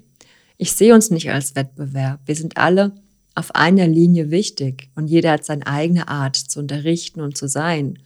Ich 0.58 0.74
sehe 0.74 0.94
uns 0.94 1.10
nicht 1.10 1.32
als 1.32 1.56
Wettbewerb. 1.56 2.20
Wir 2.26 2.36
sind 2.36 2.58
alle 2.58 2.92
auf 3.36 3.56
einer 3.56 3.88
Linie 3.88 4.32
wichtig 4.32 4.90
und 4.96 5.08
jeder 5.08 5.32
hat 5.32 5.46
seine 5.46 5.66
eigene 5.66 6.08
Art 6.08 6.36
zu 6.36 6.60
unterrichten 6.60 7.22
und 7.22 7.38
zu 7.38 7.48
sein. 7.48 8.00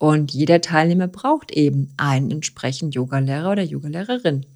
Und 0.00 0.32
jeder 0.32 0.62
Teilnehmer 0.62 1.08
braucht 1.08 1.50
eben 1.50 1.92
einen 1.98 2.30
entsprechenden 2.30 2.92
Yogalehrer 2.92 3.52
oder 3.52 3.62
Yogalehrerin. 3.62 4.46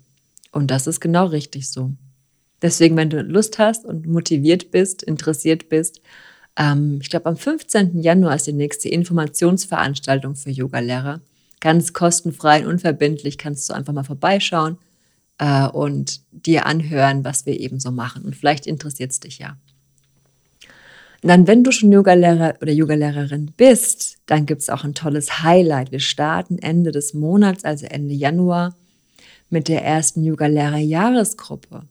Und 0.52 0.70
das 0.70 0.86
ist 0.86 1.00
genau 1.00 1.26
richtig 1.26 1.68
so. 1.68 1.92
Deswegen, 2.62 2.96
wenn 2.96 3.10
du 3.10 3.20
Lust 3.20 3.58
hast 3.58 3.84
und 3.84 4.06
motiviert 4.06 4.70
bist, 4.70 5.02
interessiert 5.02 5.68
bist, 5.68 6.00
ähm, 6.56 6.98
ich 7.02 7.10
glaube, 7.10 7.26
am 7.26 7.36
15. 7.36 8.00
Januar 8.00 8.36
ist 8.36 8.46
die 8.46 8.54
nächste 8.54 8.88
Informationsveranstaltung 8.88 10.34
für 10.34 10.48
Yogalehrer. 10.48 11.20
Ganz 11.60 11.92
kostenfrei 11.92 12.64
und 12.64 12.72
unverbindlich 12.72 13.36
kannst 13.36 13.68
du 13.68 13.74
einfach 13.74 13.92
mal 13.92 14.02
vorbeischauen 14.02 14.78
äh, 15.36 15.68
und 15.68 16.22
dir 16.32 16.64
anhören, 16.64 17.22
was 17.22 17.44
wir 17.44 17.60
eben 17.60 17.80
so 17.80 17.90
machen. 17.90 18.24
Und 18.24 18.34
vielleicht 18.34 18.66
interessiert 18.66 19.10
es 19.10 19.20
dich 19.20 19.40
ja. 19.40 19.58
Dann, 21.26 21.46
wenn 21.46 21.64
du 21.64 21.72
schon 21.72 21.90
Yogalehrer 21.90 22.56
oder 22.60 22.70
Yogalehrerin 22.70 23.52
bist, 23.56 24.18
dann 24.26 24.44
gibt 24.44 24.60
es 24.60 24.68
auch 24.68 24.84
ein 24.84 24.92
tolles 24.92 25.42
Highlight. 25.42 25.90
Wir 25.90 26.00
starten 26.00 26.58
Ende 26.58 26.92
des 26.92 27.14
Monats, 27.14 27.64
also 27.64 27.86
Ende 27.86 28.12
Januar, 28.14 28.76
mit 29.48 29.68
der 29.68 29.82
ersten 29.82 30.22
Yogalehrer-Jahresgruppe. 30.22 31.84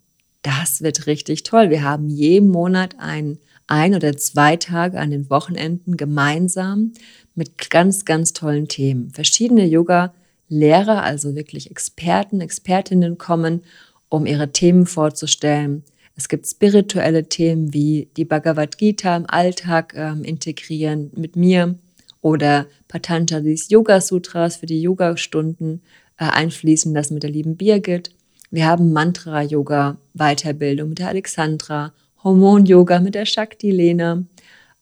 Das 0.44 0.84
wird 0.84 1.08
richtig 1.08 1.42
toll. 1.42 1.72
Wir 1.72 1.82
haben 1.82 2.10
jeden 2.10 2.50
Monat 2.50 2.98
ein, 3.00 3.40
ein 3.66 3.96
oder 3.96 4.16
zwei 4.18 4.56
Tage 4.56 5.00
an 5.00 5.10
den 5.10 5.32
Wochenenden 5.32 5.98
gemeinsam 5.98 6.94
mit 7.34 7.72
ganz, 7.72 8.06
ganz 8.06 8.34
tollen 8.34 8.68
Themen. 8.68 9.10
Verschiedene 9.10 9.66
Yoga-Lehrer, 9.66 11.02
also 11.02 11.34
wirklich 11.34 11.72
Experten, 11.72 12.40
Expertinnen 12.40 13.18
kommen, 13.18 13.64
um 14.10 14.28
ihre 14.28 14.52
Themen 14.52 14.86
vorzustellen. 14.86 15.84
Es 16.16 16.30
gibt 16.30 16.48
spirituelle 16.48 17.28
Themen 17.28 17.74
wie 17.74 18.08
die 18.18 18.26
Bhagavad 18.26 18.78
Gita 18.78 19.16
im 19.16 19.26
Alltag 19.28 19.96
ähm, 19.96 20.24
integrieren 20.24 21.10
mit 21.16 21.36
mir 21.36 21.74
oder 22.22 22.68
Patanjali's 22.88 23.70
Yoga 23.70 24.00
Sutras 24.00 24.58
für 24.58 24.68
die 24.68 24.80
Yoga-Stunden 24.82 25.82
äh, 26.18 26.26
einfließen 26.26 26.94
lassen 26.94 27.16
mit 27.16 27.24
der 27.24 27.32
lieben 27.32 27.58
Birgit. 27.58 28.12
Wir 28.52 28.68
haben 28.68 28.94
Mantra-Yoga-Weiterbildung 28.94 30.90
mit 30.90 31.00
der 31.00 31.08
Alexandra, 31.08 31.92
Hormon-Yoga 32.24 33.00
mit 33.00 33.16
der 33.16 33.26
Shakti-Lena. 33.26 34.24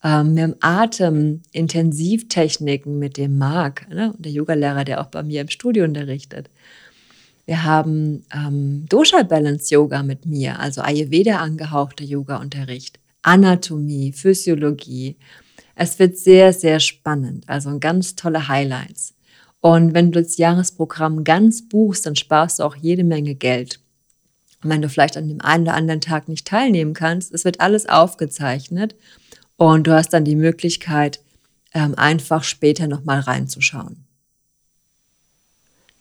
Ähm, 0.03 0.35
wir 0.35 0.43
haben 0.43 0.55
Atem-Intensivtechniken 0.59 2.99
mit 2.99 3.15
dem 3.15 3.37
Marc, 3.37 3.87
ne? 3.89 4.13
der 4.17 4.33
Yogalehrer, 4.33 4.83
der 4.83 4.99
auch 4.99 5.07
bei 5.07 5.23
mir 5.23 5.39
im 5.39 5.47
Studio 5.47 5.85
unterrichtet. 5.85 6.49
Wir 7.45 7.63
haben 7.63 8.25
ähm, 8.33 8.85
Dosha-Balance-Yoga 8.87 10.03
mit 10.03 10.25
mir, 10.25 10.59
also 10.59 10.81
Ayurveda 10.81 11.37
angehauchter 11.37 12.03
Yoga-Unterricht, 12.03 12.99
Anatomie, 13.23 14.13
Physiologie. 14.13 15.17
Es 15.75 15.99
wird 15.99 16.17
sehr, 16.17 16.53
sehr 16.53 16.79
spannend, 16.79 17.47
also 17.47 17.77
ganz 17.79 18.15
tolle 18.15 18.47
Highlights. 18.47 19.15
Und 19.59 19.93
wenn 19.93 20.11
du 20.11 20.21
das 20.21 20.37
Jahresprogramm 20.37 21.23
ganz 21.23 21.67
buchst, 21.67 22.05
dann 22.05 22.15
sparst 22.15 22.59
du 22.59 22.63
auch 22.63 22.75
jede 22.75 23.03
Menge 23.03 23.35
Geld. 23.35 23.79
Und 24.63 24.69
wenn 24.69 24.81
du 24.81 24.89
vielleicht 24.89 25.17
an 25.17 25.27
dem 25.27 25.41
einen 25.41 25.63
oder 25.63 25.75
anderen 25.75 26.01
Tag 26.01 26.27
nicht 26.27 26.47
teilnehmen 26.47 26.93
kannst, 26.93 27.33
es 27.33 27.45
wird 27.45 27.59
alles 27.59 27.87
aufgezeichnet 27.87 28.95
und 29.55 29.87
du 29.87 29.93
hast 29.93 30.09
dann 30.09 30.25
die 30.25 30.35
Möglichkeit, 30.35 31.21
ähm, 31.73 31.95
einfach 31.95 32.43
später 32.43 32.87
nochmal 32.87 33.19
reinzuschauen. 33.19 34.05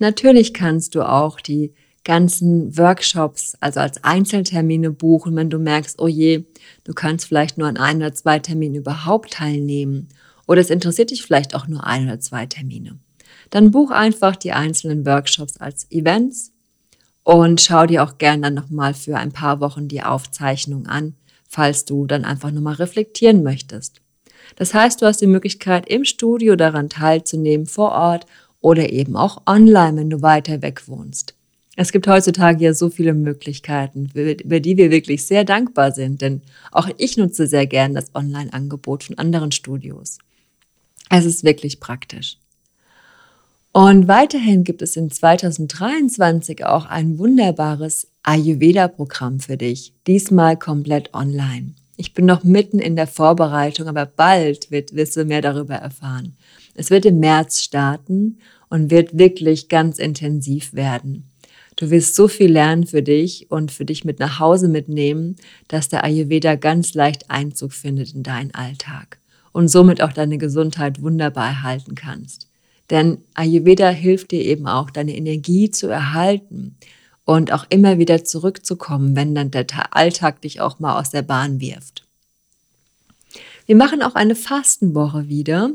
Natürlich 0.00 0.52
kannst 0.52 0.96
du 0.96 1.08
auch 1.08 1.40
die 1.40 1.72
ganzen 2.02 2.76
Workshops, 2.76 3.56
also 3.60 3.78
als 3.78 4.02
Einzeltermine 4.02 4.90
buchen, 4.90 5.36
wenn 5.36 5.50
du 5.50 5.58
merkst, 5.58 6.00
oh 6.00 6.08
je, 6.08 6.44
du 6.82 6.92
kannst 6.92 7.26
vielleicht 7.26 7.58
nur 7.58 7.68
an 7.68 7.76
ein 7.76 7.98
oder 7.98 8.12
zwei 8.12 8.40
Terminen 8.40 8.74
überhaupt 8.74 9.34
teilnehmen. 9.34 10.08
Oder 10.48 10.60
es 10.60 10.70
interessiert 10.70 11.12
dich 11.12 11.22
vielleicht 11.22 11.54
auch 11.54 11.68
nur 11.68 11.86
ein 11.86 12.06
oder 12.06 12.18
zwei 12.18 12.46
Termine 12.46 12.98
dann 13.50 13.72
buch 13.72 13.90
einfach 13.90 14.36
die 14.36 14.52
einzelnen 14.52 15.04
Workshops 15.04 15.58
als 15.58 15.90
Events 15.90 16.52
und 17.22 17.60
schau 17.60 17.86
dir 17.86 18.02
auch 18.02 18.18
gerne 18.18 18.42
dann 18.42 18.54
nochmal 18.54 18.94
für 18.94 19.16
ein 19.16 19.32
paar 19.32 19.60
Wochen 19.60 19.88
die 19.88 20.02
Aufzeichnung 20.02 20.86
an, 20.86 21.14
falls 21.48 21.84
du 21.84 22.06
dann 22.06 22.24
einfach 22.24 22.50
nochmal 22.50 22.74
reflektieren 22.74 23.42
möchtest. 23.42 24.00
Das 24.56 24.72
heißt, 24.72 25.02
du 25.02 25.06
hast 25.06 25.20
die 25.20 25.26
Möglichkeit, 25.26 25.88
im 25.88 26.04
Studio 26.04 26.56
daran 26.56 26.88
teilzunehmen, 26.88 27.66
vor 27.66 27.92
Ort 27.92 28.26
oder 28.60 28.92
eben 28.92 29.16
auch 29.16 29.42
online, 29.46 29.98
wenn 29.98 30.10
du 30.10 30.22
weiter 30.22 30.62
weg 30.62 30.88
wohnst. 30.88 31.34
Es 31.76 31.92
gibt 31.92 32.06
heutzutage 32.08 32.64
ja 32.64 32.74
so 32.74 32.90
viele 32.90 33.14
Möglichkeiten, 33.14 34.10
über 34.14 34.60
die 34.60 34.76
wir 34.76 34.90
wirklich 34.90 35.24
sehr 35.24 35.44
dankbar 35.44 35.92
sind, 35.92 36.20
denn 36.20 36.42
auch 36.72 36.88
ich 36.98 37.16
nutze 37.16 37.46
sehr 37.46 37.66
gern 37.66 37.94
das 37.94 38.14
Online-Angebot 38.14 39.04
von 39.04 39.18
anderen 39.18 39.52
Studios. 39.52 40.18
Es 41.08 41.24
ist 41.24 41.42
wirklich 41.42 41.80
praktisch. 41.80 42.36
Und 43.72 44.08
weiterhin 44.08 44.64
gibt 44.64 44.82
es 44.82 44.96
in 44.96 45.10
2023 45.10 46.66
auch 46.66 46.86
ein 46.86 47.18
wunderbares 47.18 48.08
Ayurveda-Programm 48.24 49.38
für 49.38 49.56
dich, 49.56 49.92
diesmal 50.06 50.56
komplett 50.56 51.14
online. 51.14 51.74
Ich 51.96 52.14
bin 52.14 52.26
noch 52.26 52.42
mitten 52.42 52.80
in 52.80 52.96
der 52.96 53.06
Vorbereitung, 53.06 53.86
aber 53.86 54.06
bald 54.06 54.70
wird, 54.70 54.92
du 55.16 55.24
mehr 55.24 55.40
darüber 55.40 55.76
erfahren. 55.76 56.36
Es 56.80 56.88
wird 56.88 57.04
im 57.04 57.20
März 57.20 57.60
starten 57.60 58.38
und 58.70 58.90
wird 58.90 59.18
wirklich 59.18 59.68
ganz 59.68 59.98
intensiv 59.98 60.72
werden. 60.72 61.30
Du 61.76 61.90
wirst 61.90 62.14
so 62.14 62.26
viel 62.26 62.50
lernen 62.50 62.86
für 62.86 63.02
dich 63.02 63.50
und 63.50 63.70
für 63.70 63.84
dich 63.84 64.06
mit 64.06 64.18
nach 64.18 64.38
Hause 64.38 64.66
mitnehmen, 64.66 65.36
dass 65.68 65.90
der 65.90 66.04
Ayurveda 66.04 66.54
ganz 66.54 66.94
leicht 66.94 67.30
Einzug 67.30 67.74
findet 67.74 68.14
in 68.14 68.22
deinen 68.22 68.54
Alltag 68.54 69.18
und 69.52 69.68
somit 69.68 70.00
auch 70.00 70.14
deine 70.14 70.38
Gesundheit 70.38 71.02
wunderbar 71.02 71.48
erhalten 71.48 71.94
kannst. 71.94 72.48
Denn 72.88 73.18
Ayurveda 73.34 73.90
hilft 73.90 74.30
dir 74.30 74.42
eben 74.42 74.66
auch, 74.66 74.88
deine 74.88 75.14
Energie 75.14 75.70
zu 75.70 75.86
erhalten 75.86 76.78
und 77.26 77.52
auch 77.52 77.66
immer 77.68 77.98
wieder 77.98 78.24
zurückzukommen, 78.24 79.14
wenn 79.16 79.34
dann 79.34 79.50
der 79.50 79.66
Alltag 79.94 80.40
dich 80.40 80.62
auch 80.62 80.78
mal 80.78 80.98
aus 80.98 81.10
der 81.10 81.22
Bahn 81.22 81.60
wirft. 81.60 82.06
Wir 83.66 83.76
machen 83.76 84.00
auch 84.00 84.14
eine 84.14 84.34
Fastenwoche 84.34 85.28
wieder. 85.28 85.72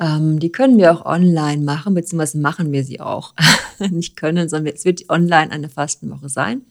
Ähm, 0.00 0.40
die 0.40 0.50
können 0.50 0.78
wir 0.78 0.92
auch 0.92 1.04
online 1.04 1.62
machen, 1.62 1.94
beziehungsweise 1.94 2.38
machen 2.38 2.72
wir 2.72 2.84
sie 2.84 3.00
auch. 3.00 3.34
Nicht 3.90 4.16
können, 4.16 4.48
sondern 4.48 4.74
es 4.74 4.84
wird 4.84 5.08
online 5.10 5.50
eine 5.50 5.68
Fastenwoche 5.68 6.28
sein, 6.28 6.62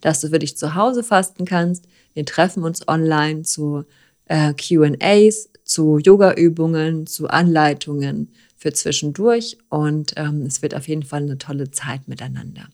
dass 0.00 0.20
du 0.22 0.28
für 0.28 0.38
dich 0.38 0.56
zu 0.56 0.74
Hause 0.74 1.04
fasten 1.04 1.44
kannst. 1.44 1.84
Wir 2.14 2.24
treffen 2.24 2.64
uns 2.64 2.88
online 2.88 3.42
zu 3.42 3.84
äh, 4.24 4.54
QAs, 4.54 5.50
zu 5.64 5.98
Yoga-Übungen, 5.98 7.06
zu 7.06 7.28
Anleitungen 7.28 8.30
für 8.56 8.72
zwischendurch 8.72 9.58
und 9.68 10.14
ähm, 10.16 10.46
es 10.46 10.62
wird 10.62 10.74
auf 10.74 10.88
jeden 10.88 11.02
Fall 11.02 11.22
eine 11.22 11.38
tolle 11.38 11.70
Zeit 11.70 12.08
miteinander. 12.08 12.68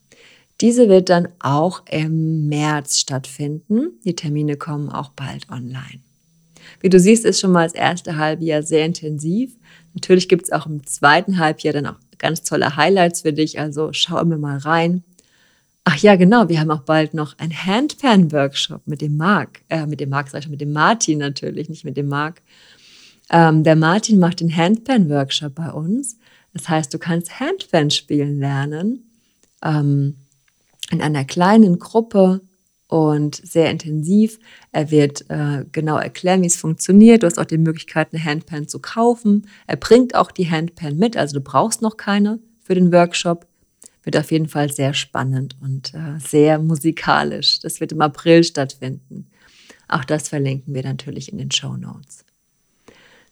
Diese 0.61 0.89
wird 0.89 1.09
dann 1.09 1.29
auch 1.41 1.83
im 1.91 2.49
März 2.49 2.99
stattfinden. 2.99 3.99
Die 4.05 4.15
Termine 4.15 4.57
kommen 4.57 4.91
auch 4.91 5.11
bald 5.11 5.51
online. 5.51 6.01
Wie 6.81 6.89
du 6.89 7.01
siehst, 7.01 7.25
ist 7.25 7.41
schon 7.41 7.51
mal 7.51 7.65
das 7.65 7.75
erste 7.75 8.17
Halbjahr 8.17 8.63
sehr 8.63 8.87
intensiv. 8.87 9.57
Natürlich 9.95 10.29
gibt 10.29 10.45
es 10.45 10.53
auch 10.53 10.67
im 10.67 10.87
zweiten 10.87 11.39
Halbjahr 11.39 11.75
dann 11.75 11.87
auch 11.87 11.97
ganz 12.19 12.43
tolle 12.43 12.77
Highlights 12.77 13.23
für 13.23 13.33
dich, 13.33 13.59
also 13.59 13.93
schau 13.93 14.21
immer 14.21 14.39
mal 14.39 14.59
rein. 14.59 15.03
Ach 15.85 15.97
ja, 15.97 16.15
genau, 16.15 16.49
wir 16.49 16.61
haben 16.61 16.71
auch 16.71 16.83
bald 16.83 17.13
noch 17.13 17.37
ein 17.39 17.53
Handpan-Workshop 17.53 18.83
mit 18.87 19.01
dem 19.01 19.17
Marc, 19.17 19.63
äh, 19.69 19.85
mit 19.87 19.99
dem 20.01 20.11
Marc, 20.11 20.29
sag 20.29 20.39
ich 20.39 20.45
schon, 20.45 20.53
mit 20.53 20.61
dem 20.61 20.73
Martin 20.73 21.19
natürlich, 21.19 21.69
nicht 21.69 21.85
mit 21.85 21.97
dem 21.97 22.09
Marc. 22.09 22.41
Ähm, 23.31 23.65
der 23.65 23.75
Martin 23.75 24.19
macht 24.21 24.41
den 24.41 24.55
Handpan-Workshop 24.55 25.55
bei 25.55 25.71
uns. 25.71 26.19
Das 26.53 26.69
heißt, 26.69 26.95
du 26.95 26.99
kannst 26.99 27.41
Handpan 27.41 27.91
spielen 27.91 28.39
lernen 28.39 29.11
ähm, 29.65 30.17
in 30.91 31.03
einer 31.03 31.25
kleinen 31.25 31.79
Gruppe 31.79 32.41
und 32.93 33.37
sehr 33.37 33.71
intensiv. 33.71 34.39
Er 34.71 34.91
wird 34.91 35.25
äh, 35.31 35.65
genau 35.73 35.97
erklären, 35.97 36.43
wie 36.43 36.47
es 36.47 36.57
funktioniert. 36.57 37.23
Du 37.23 37.27
hast 37.27 37.39
auch 37.39 37.47
die 37.47 37.57
Möglichkeit, 37.57 38.09
eine 38.13 38.23
Handpan 38.23 38.69
zu 38.69 38.81
kaufen. 38.81 39.49
Er 39.67 39.77
bringt 39.77 40.15
auch 40.15 40.31
die 40.31 40.51
Handpan 40.51 40.99
mit, 40.99 41.17
also 41.17 41.39
du 41.39 41.41
brauchst 41.41 41.81
noch 41.81 41.97
keine 41.97 42.39
für 42.63 42.75
den 42.75 42.93
Workshop. 42.93 43.47
Wird 44.03 44.19
auf 44.19 44.31
jeden 44.31 44.47
Fall 44.47 44.71
sehr 44.71 44.93
spannend 44.93 45.57
und 45.63 45.95
äh, 45.95 46.19
sehr 46.19 46.59
musikalisch. 46.59 47.61
Das 47.61 47.81
wird 47.81 47.93
im 47.93 48.03
April 48.03 48.45
stattfinden. 48.45 49.27
Auch 49.89 50.05
das 50.05 50.29
verlinken 50.29 50.75
wir 50.75 50.83
natürlich 50.83 51.33
in 51.33 51.39
den 51.39 51.51
Show 51.51 51.79
Notes. 51.79 52.27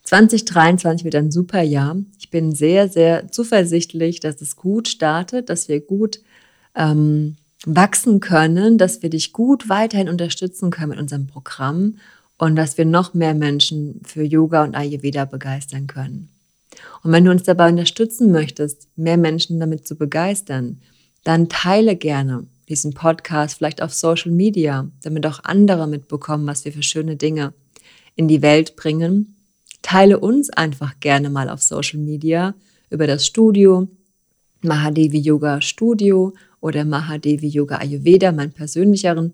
2023 0.05 1.05
wird 1.05 1.17
ein 1.17 1.31
super 1.31 1.61
Jahr. 1.61 1.97
Ich 2.19 2.31
bin 2.31 2.55
sehr, 2.55 2.89
sehr 2.89 3.31
zuversichtlich, 3.31 4.21
dass 4.21 4.41
es 4.41 4.57
gut 4.57 4.89
startet, 4.89 5.51
dass 5.51 5.69
wir 5.69 5.81
gut 5.81 6.21
ähm, 6.75 7.37
wachsen 7.67 8.21
können, 8.21 8.79
dass 8.79 9.03
wir 9.03 9.11
dich 9.11 9.33
gut 9.33 9.69
weiterhin 9.69 10.09
unterstützen 10.09 10.71
können 10.71 10.91
mit 10.91 10.99
unserem 10.99 11.27
Programm 11.27 11.97
und 12.39 12.57
dass 12.57 12.79
wir 12.79 12.85
noch 12.85 13.13
mehr 13.15 13.35
Menschen 13.35 14.01
für 14.05 14.23
Yoga 14.23 14.65
und 14.65 14.75
Ayurveda 14.75 15.27
begeistern 15.27 15.87
können. 15.87 16.31
Und 17.03 17.13
wenn 17.13 17.25
du 17.25 17.31
uns 17.31 17.43
dabei 17.43 17.69
unterstützen 17.69 18.33
möchtest, 18.33 18.89
mehr 18.97 19.17
Menschen 19.17 19.61
damit 19.61 19.87
zu 19.87 19.97
begeistern, 19.97 20.81
dann 21.25 21.49
teile 21.49 21.97
gerne 21.97 22.47
diesen 22.69 22.95
Podcast 22.95 23.59
vielleicht 23.59 23.83
auf 23.83 23.93
Social 23.93 24.31
Media, 24.33 24.89
damit 25.03 25.27
auch 25.27 25.41
andere 25.45 25.87
mitbekommen, 25.87 26.47
was 26.47 26.65
wir 26.65 26.73
für 26.73 26.83
schöne 26.83 27.17
Dinge 27.17 27.53
in 28.17 28.29
die 28.29 28.43
Welt 28.43 28.77
bringen 28.77 29.37
Teile 29.83 30.21
uns 30.21 30.51
einfach 30.51 31.01
gerne 31.01 31.31
mal 31.31 31.49
auf 31.49 31.63
Social 31.63 32.01
Media 32.01 32.55
über 32.91 33.07
das 33.07 33.27
Studio, 33.27 33.89
Mahadevi 34.63 35.19
Yoga 35.19 35.61
Studio 35.61 36.35
oder 36.61 36.85
Mahadevi 36.85 37.49
Yoga 37.49 37.79
Ayurveda, 37.79 38.33
meinen 38.33 38.53
persönlicheren 38.53 39.33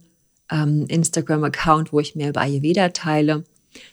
ähm, 0.50 0.86
Instagram-Account, 0.88 1.92
wo 1.92 2.00
ich 2.00 2.14
mehr 2.14 2.30
über 2.30 2.40
Ayurveda 2.40 2.90
teile. 2.90 3.44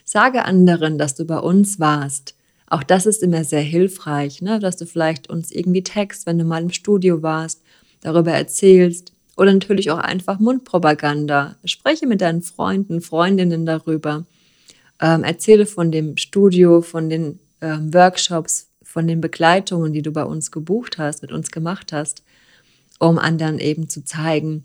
Sage 0.04 0.44
anderen, 0.44 0.98
dass 0.98 1.14
du 1.14 1.24
bei 1.24 1.38
uns 1.38 1.78
warst. 1.78 2.34
Auch 2.66 2.82
das 2.82 3.06
ist 3.06 3.22
immer 3.22 3.44
sehr 3.44 3.60
hilfreich, 3.60 4.40
ne? 4.40 4.58
dass 4.58 4.76
du 4.76 4.86
vielleicht 4.86 5.28
uns 5.28 5.50
irgendwie 5.50 5.82
text, 5.82 6.26
wenn 6.26 6.38
du 6.38 6.44
mal 6.44 6.62
im 6.62 6.70
Studio 6.70 7.22
warst, 7.22 7.62
darüber 8.00 8.32
erzählst 8.32 9.12
oder 9.36 9.52
natürlich 9.52 9.90
auch 9.90 9.98
einfach 9.98 10.38
Mundpropaganda. 10.38 11.56
Spreche 11.64 12.06
mit 12.06 12.20
deinen 12.20 12.42
Freunden, 12.42 13.00
Freundinnen 13.00 13.66
darüber 13.66 14.24
ähm, 15.00 15.24
erzähle 15.24 15.66
von 15.66 15.92
dem 15.92 16.16
Studio, 16.16 16.80
von 16.80 17.08
den 17.08 17.38
ähm, 17.60 17.92
Workshops, 17.92 18.70
von 18.82 19.06
den 19.06 19.20
Begleitungen, 19.20 19.92
die 19.92 20.02
du 20.02 20.12
bei 20.12 20.24
uns 20.24 20.50
gebucht 20.50 20.98
hast, 20.98 21.22
mit 21.22 21.32
uns 21.32 21.50
gemacht 21.50 21.92
hast, 21.92 22.23
um 22.98 23.18
anderen 23.18 23.58
eben 23.58 23.88
zu 23.88 24.04
zeigen, 24.04 24.64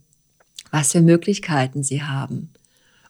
was 0.71 0.91
für 0.91 1.01
Möglichkeiten 1.01 1.83
sie 1.83 2.03
haben. 2.03 2.53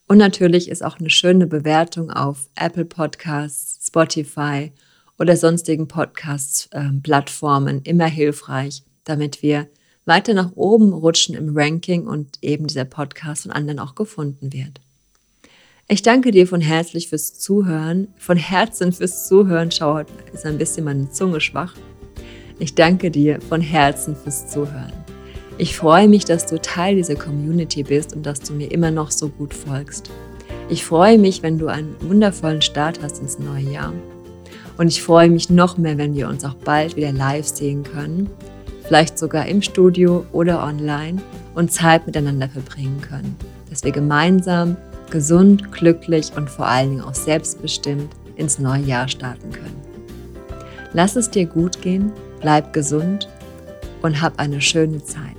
Und 0.08 0.18
natürlich 0.18 0.70
ist 0.70 0.84
auch 0.84 1.00
eine 1.00 1.10
schöne 1.10 1.46
Bewertung 1.46 2.10
auf 2.10 2.50
Apple 2.56 2.86
Podcasts, 2.86 3.86
Spotify 3.88 4.72
oder 5.20 5.38
sonstigen 5.38 5.88
Podcast-Plattformen 5.88 7.76
ähm, 7.78 7.82
immer 7.84 8.08
hilfreich, 8.08 8.84
damit 9.04 9.44
wir 9.44 9.68
weiter 10.06 10.34
nach 10.34 10.54
oben 10.56 10.94
rutschen 10.94 11.36
im 11.36 11.56
Ranking 11.56 12.08
und 12.08 12.40
eben 12.42 12.68
dieser 12.68 12.86
Podcast 12.86 13.44
von 13.44 13.52
anderen 13.52 13.80
auch 13.80 13.96
gefunden 13.96 14.52
wird. 14.52 14.82
Ich 15.88 16.02
danke 16.02 16.32
dir 16.32 16.48
von 16.48 16.62
herzlich 16.62 17.10
fürs 17.10 17.38
Zuhören, 17.40 18.08
von 18.18 18.38
Herzen 18.38 18.94
fürs 18.94 19.28
Zuhören. 19.28 19.72
Schau, 19.72 19.96
heute 19.96 20.14
ist 20.34 20.46
ein 20.46 20.58
bisschen 20.58 20.86
meine 20.86 21.12
Zunge 21.12 21.42
schwach. 21.42 21.76
Ich 22.60 22.76
danke 22.76 23.12
dir 23.12 23.42
von 23.42 23.62
Herzen 23.62 24.16
fürs 24.16 24.48
Zuhören. 24.50 24.99
Ich 25.62 25.76
freue 25.76 26.08
mich, 26.08 26.24
dass 26.24 26.46
du 26.46 26.58
Teil 26.58 26.96
dieser 26.96 27.16
Community 27.16 27.84
bist 27.84 28.16
und 28.16 28.26
dass 28.26 28.40
du 28.40 28.54
mir 28.54 28.72
immer 28.72 28.92
noch 28.92 29.12
so 29.12 29.28
gut 29.28 29.54
folgst. 29.54 30.10
Ich 30.70 30.86
freue 30.86 31.18
mich, 31.18 31.44
wenn 31.44 31.60
du 31.60 31.68
einen 31.68 31.98
wundervollen 32.00 32.62
Start 32.62 33.02
hast 33.04 33.20
ins 33.20 33.40
neue 33.40 33.66
Jahr. 33.66 33.92
Und 34.78 34.88
ich 34.88 35.04
freue 35.04 35.30
mich 35.30 35.50
noch 35.50 35.78
mehr, 35.78 35.98
wenn 35.98 36.16
wir 36.16 36.30
uns 36.30 36.46
auch 36.46 36.54
bald 36.54 36.96
wieder 36.96 37.12
live 37.12 37.46
sehen 37.46 37.84
können, 37.84 38.30
vielleicht 38.88 39.20
sogar 39.20 39.48
im 39.48 39.62
Studio 39.62 40.26
oder 40.32 40.64
online 40.64 41.22
und 41.56 41.74
Zeit 41.74 42.08
miteinander 42.08 42.48
verbringen 42.48 43.02
können, 43.02 43.36
dass 43.70 43.84
wir 43.84 43.92
gemeinsam 43.92 44.78
gesund, 45.12 45.74
glücklich 45.74 46.32
und 46.38 46.50
vor 46.50 46.68
allen 46.68 46.92
Dingen 46.92 47.04
auch 47.04 47.16
selbstbestimmt 47.16 48.16
ins 48.38 48.60
neue 48.60 48.84
Jahr 48.84 49.10
starten 49.10 49.52
können. 49.52 49.82
Lass 50.94 51.18
es 51.18 51.30
dir 51.30 51.48
gut 51.48 51.82
gehen, 51.82 52.14
bleib 52.40 52.72
gesund 52.72 53.28
und 54.02 54.22
hab 54.22 54.40
eine 54.40 54.62
schöne 54.62 55.04
Zeit. 55.04 55.39